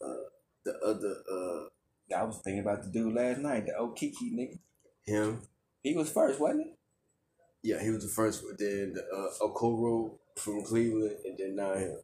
Uh, 0.00 0.28
the 0.64 0.78
other, 0.78 1.16
uh, 1.28 2.16
I 2.16 2.22
was 2.22 2.38
thinking 2.38 2.60
about 2.60 2.84
the 2.84 2.90
dude 2.90 3.14
last 3.14 3.40
night, 3.40 3.66
the 3.66 3.72
Okeke 3.72 4.32
nigga. 4.32 4.58
him. 5.04 5.42
He 5.82 5.94
was 5.94 6.10
first, 6.10 6.38
wasn't 6.38 6.66
he? 6.66 7.70
Yeah, 7.70 7.82
he 7.82 7.90
was 7.90 8.04
the 8.04 8.08
first 8.10 8.44
one. 8.44 8.54
Then 8.56 8.94
the, 8.94 9.02
uh, 9.02 9.46
Okoro 9.48 10.12
from 10.36 10.62
Cleveland, 10.62 11.16
and 11.24 11.36
then 11.36 11.56
now 11.56 11.74
him. 11.74 11.98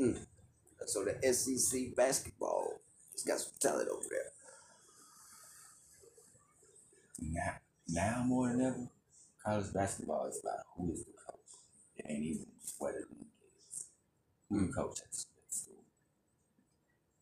Mm. 0.00 0.24
So 0.86 1.04
the 1.04 1.32
SEC 1.32 1.96
basketball, 1.96 2.80
it's 3.12 3.24
got 3.24 3.40
some 3.40 3.52
talent 3.60 3.88
over 3.88 4.06
there. 4.08 4.37
Now, 7.20 7.54
now 7.88 8.22
more 8.24 8.48
than 8.48 8.60
ever, 8.60 8.88
college 9.44 9.72
basketball 9.72 10.26
is 10.26 10.40
about 10.42 10.64
who 10.76 10.92
is 10.92 11.04
the 11.04 11.12
coach. 11.12 11.40
It 11.96 12.06
ain't 12.08 12.24
even 12.24 12.46
what 12.78 12.92
the 12.94 13.00
is. 13.00 13.86
Who 14.48 14.66
the 14.66 14.72
coach 14.72 15.00
at 15.00 15.14
school. 15.14 15.84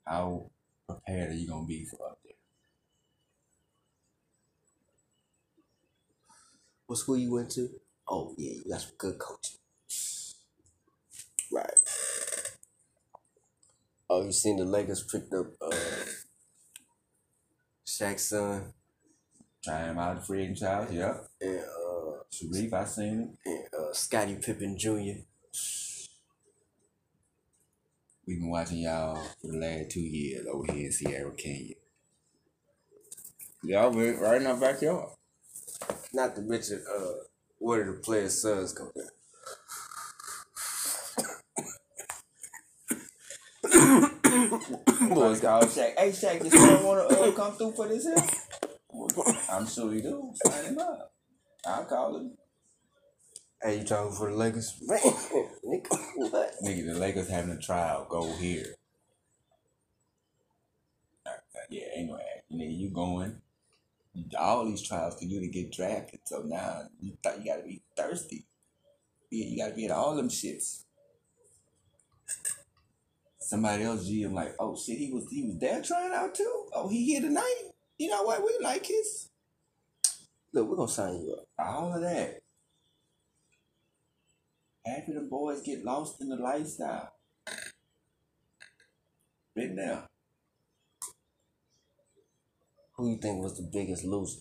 How 0.06 0.50
prepared 0.86 1.30
are 1.30 1.34
you 1.34 1.48
gonna 1.48 1.66
be 1.66 1.84
for 1.84 2.06
up 2.06 2.18
there? 2.24 2.34
What 6.86 6.98
school 6.98 7.16
you 7.16 7.32
went 7.32 7.50
to? 7.52 7.68
Oh 8.08 8.34
yeah, 8.36 8.52
you 8.52 8.70
got 8.70 8.82
some 8.82 8.92
good 8.98 9.18
coaching. 9.18 9.58
Right. 11.50 11.70
Oh, 14.08 14.24
you 14.24 14.32
seen 14.32 14.56
the 14.56 14.64
Lakers 14.64 15.02
picked 15.02 15.32
up 15.32 15.46
uh 15.60 15.74
Shaq's 17.86 18.26
son 18.26 18.72
Him 19.66 19.98
out 19.98 20.16
of 20.16 20.26
free 20.26 20.42
agent 20.42 20.58
child, 20.58 20.88
yeah. 20.92 21.14
and 21.40 21.58
uh 21.58 22.22
Shareef, 22.32 22.72
I 22.72 22.84
seen 22.84 23.36
it. 23.44 23.50
and 23.50 23.64
uh 23.74 23.92
Scottie 23.92 24.36
Pippen 24.36 24.78
Jr. 24.78 25.22
We've 28.26 28.38
been 28.38 28.50
watching 28.50 28.78
y'all 28.78 29.16
for 29.40 29.48
the 29.48 29.58
last 29.58 29.90
two 29.90 30.00
years 30.00 30.46
over 30.52 30.72
here 30.72 30.86
in 30.86 30.92
Sierra 30.92 31.32
Canyon. 31.32 31.74
Y'all 33.64 33.90
been 33.90 34.18
right 34.18 34.40
in 34.40 34.46
our 34.46 34.56
backyard. 34.56 35.10
Not 36.12 36.36
to 36.36 36.42
mention 36.42 36.84
uh 36.96 37.24
where 37.58 37.84
the 37.84 37.92
players' 37.98 38.40
sons 38.40 38.72
come 38.72 38.90
there. 38.94 39.10
Boys 45.08 45.40
called 45.40 45.64
Shaq. 45.64 45.98
Hey 45.98 46.10
Shaq, 46.10 46.40
this 46.40 46.54
man 46.54 46.84
wanna 46.84 47.02
uh, 47.02 47.32
come 47.32 47.52
through 47.54 47.72
for 47.72 47.88
this 47.88 48.04
here? 48.04 48.14
I'm 49.50 49.66
sure 49.66 49.92
he 49.92 50.00
do. 50.00 50.32
Sign 50.44 50.64
him 50.64 50.78
up. 50.78 51.12
I'll 51.66 51.84
call 51.84 52.16
him. 52.16 52.32
Hey, 53.62 53.78
you 53.78 53.84
talking 53.84 54.12
for 54.12 54.30
the 54.30 54.36
Lakers? 54.36 54.80
Nigga, 54.88 55.98
what? 56.30 56.52
Nigga, 56.64 56.86
the 56.86 56.98
Lakers 56.98 57.28
having 57.28 57.50
a 57.50 57.58
trial. 57.58 58.06
Go 58.08 58.32
here. 58.36 58.76
Uh, 61.26 61.30
yeah, 61.70 61.86
anyway. 61.96 62.20
Nigga, 62.52 62.78
you 62.78 62.90
going. 62.90 63.40
All 64.38 64.64
these 64.66 64.82
trials 64.82 65.18
for 65.18 65.24
you 65.24 65.40
to 65.40 65.48
get 65.48 65.72
drafted. 65.72 66.20
So 66.24 66.42
now 66.42 66.82
you 67.00 67.16
thought 67.22 67.38
you 67.38 67.52
gotta 67.52 67.62
be 67.62 67.82
thirsty. 67.96 68.46
Yeah, 69.30 69.46
you 69.46 69.58
gotta 69.58 69.74
be 69.74 69.86
at 69.86 69.90
all 69.90 70.14
them 70.14 70.28
shits. 70.28 70.84
Somebody 73.38 73.84
else 73.84 74.08
GM 74.08 74.32
like, 74.32 74.54
oh 74.58 74.76
shit, 74.76 74.98
he 74.98 75.12
was 75.12 75.28
he 75.30 75.44
was 75.44 75.58
there 75.58 75.82
trying 75.82 76.12
out 76.12 76.34
too. 76.34 76.66
Oh, 76.74 76.88
he 76.88 77.04
here 77.04 77.20
tonight. 77.20 77.72
You 77.98 78.10
know 78.10 78.22
what? 78.22 78.42
We 78.44 78.58
like 78.62 78.86
his 78.86 79.30
Look, 80.52 80.68
we're 80.68 80.76
gonna 80.76 80.88
sign 80.90 81.20
you 81.20 81.34
up. 81.34 81.46
all 81.58 81.94
of 81.94 82.00
that. 82.02 82.40
After 84.86 85.14
the 85.14 85.26
boys 85.28 85.62
get 85.62 85.84
lost 85.84 86.20
in 86.20 86.28
the 86.28 86.36
lifestyle. 86.36 87.12
Been 89.54 89.76
there. 89.76 90.04
Who 92.96 93.10
you 93.10 93.18
think 93.18 93.42
was 93.42 93.56
the 93.56 93.68
biggest 93.70 94.04
loser? 94.04 94.40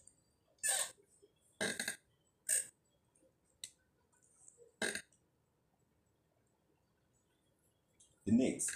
The 8.25 8.31
Knicks. 8.31 8.67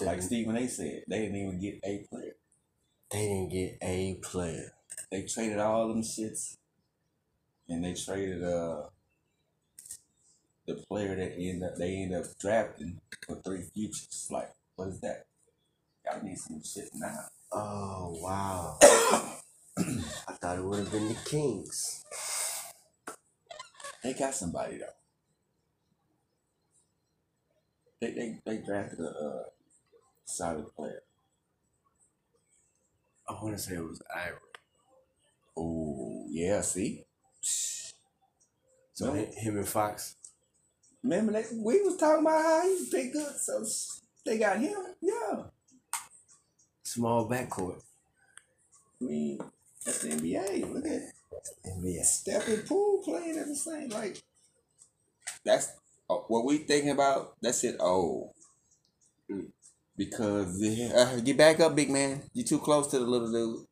Like 0.00 0.22
Stephen 0.22 0.56
A 0.56 0.68
said, 0.68 1.04
they 1.08 1.20
didn't 1.20 1.36
even 1.36 1.60
get 1.60 1.80
a 1.84 2.06
player. 2.08 2.27
They 3.10 3.26
didn't 3.26 3.48
get 3.50 3.78
a 3.82 4.18
player. 4.22 4.72
They 5.10 5.22
traded 5.22 5.58
all 5.58 5.88
them 5.88 6.02
shits, 6.02 6.56
and 7.68 7.84
they 7.84 7.94
traded 7.94 8.44
uh 8.44 8.82
the 10.66 10.74
player 10.74 11.16
that 11.16 11.34
end 11.38 11.64
up 11.64 11.76
they 11.76 11.96
end 11.96 12.14
up 12.14 12.24
drafting 12.38 13.00
for 13.26 13.36
three 13.36 13.62
futures. 13.74 14.28
Like, 14.30 14.50
what 14.76 14.88
is 14.88 15.00
that? 15.00 15.24
Y'all 16.04 16.22
need 16.22 16.38
some 16.38 16.62
shit 16.62 16.90
now. 16.94 17.24
Oh 17.50 18.18
wow. 18.20 18.78
I 19.78 20.32
thought 20.34 20.58
it 20.58 20.64
would 20.64 20.80
have 20.80 20.92
been 20.92 21.08
the 21.08 21.16
Kings. 21.24 22.04
They 24.02 24.12
got 24.12 24.34
somebody 24.34 24.78
though. 24.78 24.86
They 28.00 28.12
they 28.12 28.40
they 28.44 28.58
drafted 28.62 29.00
a 29.00 29.08
uh, 29.08 29.42
solid 30.26 30.66
player. 30.76 31.02
I 33.28 33.32
want 33.34 33.56
to 33.56 33.62
say 33.62 33.74
it 33.74 33.84
was 33.84 34.02
Ivory. 34.14 34.38
Oh 35.56 36.26
yeah, 36.30 36.60
see. 36.62 37.04
So 38.94 39.12
him 39.12 39.56
and 39.58 39.68
Fox. 39.68 40.16
Remember 41.02 41.32
that 41.32 41.46
we 41.52 41.80
was 41.82 41.96
talking 41.96 42.22
about 42.22 42.42
how 42.42 42.62
he's 42.62 42.90
big 42.90 43.12
good, 43.12 43.34
so 43.36 43.64
they 44.24 44.38
got 44.38 44.58
him. 44.58 44.74
Yeah, 45.00 45.44
Small 46.82 47.28
backcourt. 47.28 47.82
I 49.00 49.04
mean 49.04 49.38
that's 49.84 50.02
the 50.02 50.08
NBA. 50.08 50.72
Look 50.72 50.86
at 50.86 51.02
NBA. 51.66 52.02
Steph 52.02 52.48
and 52.48 52.66
Poole 52.66 53.02
playing 53.04 53.38
at 53.38 53.46
the 53.46 53.54
same 53.54 53.90
like. 53.90 54.22
That's 55.44 55.72
uh, 56.10 56.16
what 56.28 56.44
we 56.44 56.58
thinking 56.58 56.90
about. 56.90 57.36
That's 57.40 57.62
it. 57.64 57.76
Oh, 57.78 58.32
because 59.98 60.62
uh, 60.62 61.20
get 61.24 61.36
back 61.36 61.58
up, 61.60 61.74
big 61.74 61.90
man. 61.90 62.22
You 62.32 62.44
too 62.44 62.60
close 62.60 62.86
to 62.92 62.98
the 63.00 63.04
little 63.04 63.30
dude. 63.30 63.66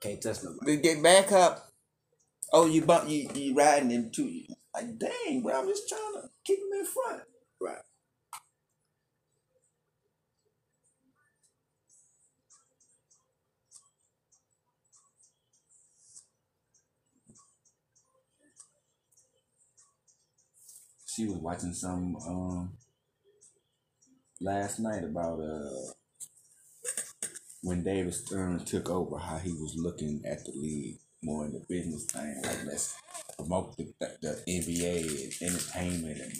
Can't 0.00 0.22
touch 0.22 0.44
nobody. 0.44 0.76
Get 0.76 1.02
back 1.02 1.32
up. 1.32 1.70
Oh, 2.52 2.66
you 2.66 2.82
bump 2.82 3.08
you 3.08 3.28
you 3.34 3.54
riding 3.54 3.90
him 3.90 4.10
too. 4.14 4.42
Like 4.74 4.98
dang, 4.98 5.42
bro, 5.42 5.58
I'm 5.60 5.66
just 5.66 5.88
trying 5.88 6.22
to 6.22 6.28
keep 6.44 6.58
him 6.58 6.78
in 6.78 6.84
front. 6.84 7.22
Right. 7.60 7.78
She 21.06 21.26
was 21.26 21.38
watching 21.38 21.72
some 21.72 22.16
um 22.16 22.72
last 24.40 24.78
night 24.78 25.04
about 25.04 25.40
uh 25.40 25.92
when 27.62 27.82
David 27.82 28.14
Stern 28.14 28.64
took 28.64 28.88
over, 28.88 29.18
how 29.18 29.38
he 29.38 29.52
was 29.52 29.74
looking 29.76 30.22
at 30.24 30.44
the 30.44 30.52
league 30.52 30.98
more 31.22 31.44
in 31.44 31.52
the 31.52 31.64
business 31.68 32.04
thing, 32.04 32.40
like 32.44 32.64
let's 32.66 32.96
promote 33.36 33.76
the, 33.76 33.92
the, 34.22 34.40
NBA 34.48 35.40
and 35.42 35.52
entertainment, 35.52 36.20
and 36.20 36.32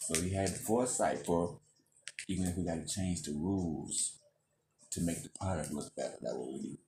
so 0.00 0.20
he 0.20 0.30
had 0.34 0.48
the 0.48 0.58
foresight 0.58 1.24
for 1.24 1.58
even 2.28 2.46
if 2.46 2.56
we 2.56 2.64
got 2.64 2.86
to 2.86 2.94
change 2.94 3.22
the 3.22 3.32
rules 3.32 4.18
to 4.90 5.00
make 5.00 5.22
the 5.22 5.30
product 5.40 5.72
look 5.72 5.94
better. 5.96 6.16
That's 6.20 6.34
what 6.34 6.48
we 6.48 6.58
need. 6.58 6.78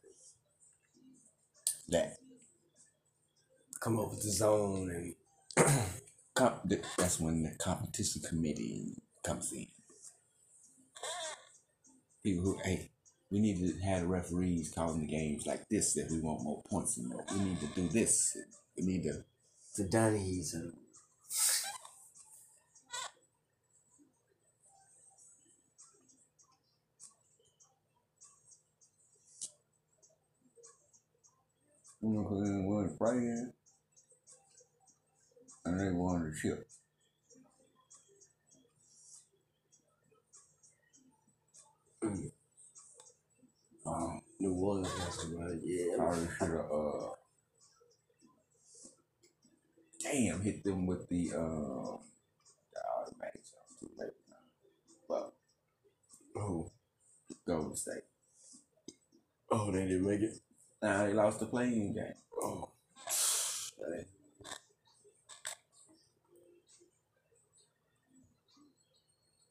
That 1.88 2.16
Come 3.80 4.00
up 4.00 4.10
with 4.10 4.22
the 4.22 4.30
zone 4.30 5.14
and 5.56 5.94
comp- 6.34 6.68
th- 6.68 6.82
that's 6.98 7.20
when 7.20 7.44
the 7.44 7.50
competition 7.58 8.22
committee 8.22 8.96
comes 9.28 9.52
in. 9.52 9.66
People 12.22 12.44
who, 12.44 12.58
hey, 12.64 12.90
we 13.30 13.38
need 13.40 13.58
to 13.58 13.78
have 13.84 14.00
the 14.02 14.06
referees 14.08 14.72
calling 14.74 15.00
the 15.00 15.06
games 15.06 15.46
like 15.46 15.68
this 15.68 15.96
if 15.96 16.10
we 16.10 16.20
want 16.20 16.42
more 16.42 16.62
points 16.68 16.96
and 16.96 17.08
more. 17.08 17.24
We 17.32 17.40
need 17.44 17.60
to 17.60 17.66
do 17.66 17.88
this. 17.88 18.36
We 18.76 18.84
need 18.84 19.02
to. 19.04 19.24
the 19.76 19.84
Donnies 19.84 20.54
and 20.54 20.72
You 32.00 32.10
know, 32.10 32.22
because 32.22 32.44
they 32.48 32.56
wanted 32.60 32.90
to 32.90 32.96
play 32.96 33.16
in, 33.16 33.52
and 35.64 35.80
they 35.80 35.92
wanted 35.92 36.32
to 36.32 36.40
chip. 36.40 36.67
Um, 42.02 42.30
New 44.38 44.52
Orleans 44.52 44.88
run. 45.34 45.60
Yeah. 45.64 45.96
probably 45.96 46.28
should 46.38 46.50
have, 46.50 46.70
uh, 46.72 47.10
damn, 50.00 50.40
hit 50.42 50.62
them 50.62 50.86
with 50.86 51.08
the, 51.08 51.30
uh, 51.30 51.96
the 52.72 52.80
automatic 53.00 53.42
jump 53.44 53.80
too 53.80 53.90
late 53.98 54.12
now. 54.28 54.36
But, 55.08 55.32
Oh, 56.36 56.70
Golden 57.46 57.74
State. 57.76 58.04
oh, 59.50 59.72
they 59.72 59.82
didn't 59.86 60.06
make 60.06 60.20
it. 60.20 60.34
Now 60.82 61.06
they 61.06 61.14
lost 61.14 61.40
the 61.40 61.46
playing 61.46 61.94
game. 61.94 62.14
Oh, 62.40 62.70
That- 63.78 64.06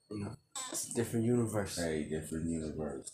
you 0.10 0.20
know, 0.24 0.36
it's 0.72 0.87
a 0.87 0.87
different 0.98 1.26
universe. 1.26 1.78
Hey, 1.78 2.08
different 2.10 2.50
universe. 2.50 3.12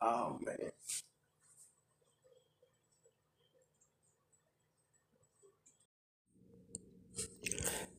Oh 0.00 0.38
man. 0.44 0.70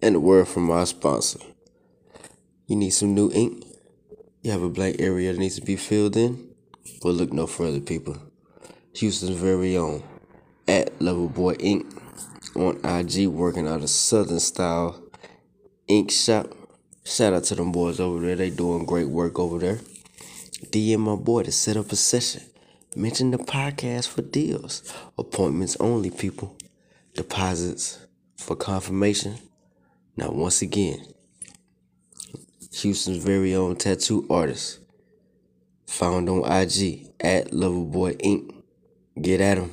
And 0.01 0.15
a 0.15 0.19
word 0.19 0.47
from 0.47 0.71
our 0.71 0.85
sponsor. 0.85 1.39
You 2.67 2.75
need 2.75 2.91
some 2.91 3.13
new 3.13 3.31
ink? 3.31 3.63
You 4.41 4.49
have 4.49 4.63
a 4.63 4.69
blank 4.69 4.95
area 4.99 5.31
that 5.31 5.37
needs 5.39 5.55
to 5.55 5.61
be 5.61 5.75
filled 5.75 6.17
in? 6.17 6.49
Well, 7.03 7.13
look 7.13 7.31
no 7.31 7.45
further, 7.45 7.79
people. 7.79 8.17
Houston's 8.95 9.37
very 9.37 9.77
own 9.77 10.01
at 10.67 10.99
Level 10.99 11.29
Boy 11.29 11.53
Ink 11.59 11.85
on 12.55 12.83
IG, 12.83 13.27
working 13.27 13.67
out 13.67 13.81
a 13.81 13.87
Southern 13.87 14.39
style 14.39 14.99
ink 15.87 16.09
shop. 16.09 16.47
Shout 17.03 17.33
out 17.33 17.43
to 17.45 17.55
them 17.55 17.71
boys 17.71 17.99
over 17.99 18.19
there. 18.25 18.35
They 18.35 18.49
doing 18.49 18.85
great 18.85 19.09
work 19.09 19.37
over 19.37 19.59
there. 19.59 19.79
DM 20.71 20.99
my 20.99 21.15
boy 21.15 21.43
to 21.43 21.51
set 21.51 21.77
up 21.77 21.91
a 21.91 21.95
session. 21.95 22.41
Mention 22.95 23.29
the 23.29 23.37
podcast 23.37 24.07
for 24.07 24.23
deals. 24.23 24.91
Appointments 25.19 25.77
only, 25.79 26.09
people. 26.09 26.57
Deposits 27.13 27.99
for 28.37 28.55
confirmation. 28.55 29.35
Now, 30.17 30.31
once 30.31 30.63
again, 30.63 31.05
Houston's 32.81 33.23
very 33.23 33.55
own 33.55 33.77
tattoo 33.77 34.25
artist. 34.29 34.79
Found 35.87 36.27
on 36.27 36.39
IG 36.39 37.07
at 37.21 37.51
Loverboy 37.51 38.19
Inc. 38.21 38.53
Get 39.21 39.39
at 39.39 39.57
him. 39.59 39.71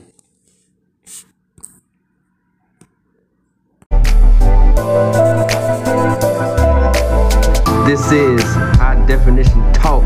This 7.84 8.12
is 8.12 8.42
High 8.78 9.04
Definition 9.08 9.72
Talk 9.72 10.04